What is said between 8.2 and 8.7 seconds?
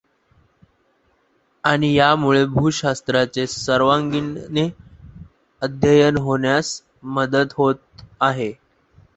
आहे.